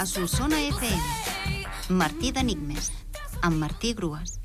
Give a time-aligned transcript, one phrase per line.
[0.00, 1.02] a Solsona FM.
[1.90, 2.86] Martí d'Enigmes,
[3.44, 4.38] amb Martí Grues.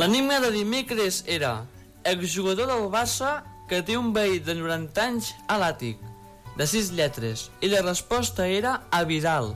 [0.00, 1.66] L'enigma de dimecres era
[2.14, 6.00] exjugador del Barça que té un veí de 90 anys a l'àtic,
[6.56, 9.52] de 6 lletres, i la resposta era a Vidal.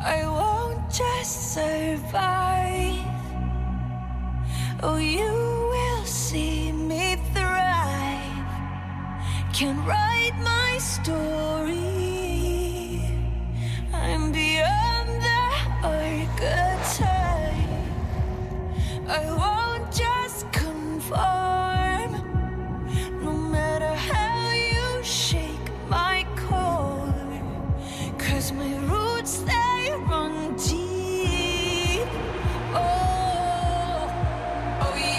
[0.00, 3.04] I won't just survive.
[4.80, 5.32] Oh, you
[5.72, 8.46] will see me thrive.
[9.52, 11.82] Can write my story.
[13.92, 15.40] I'm beyond the
[15.82, 17.08] archetype.
[19.08, 19.67] I won't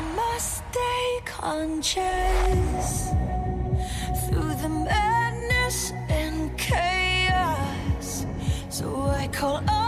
[0.00, 3.10] I must stay conscious